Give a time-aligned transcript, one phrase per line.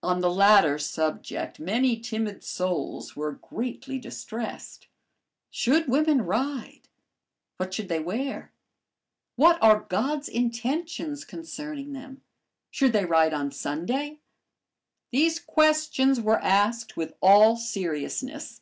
[0.00, 4.86] On the latter subject many timid souls were greatly distressed.
[5.50, 6.82] Should women ride?
[7.56, 8.52] What should they wear?
[9.34, 12.22] What are "God's intentions" concerning them?
[12.70, 14.20] Should they ride on Sunday?
[15.10, 18.60] These questions were asked with all seriousness.